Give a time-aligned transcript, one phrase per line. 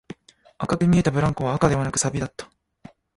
[0.57, 2.49] 赤く見えたブランコは赤ではなく、錆だった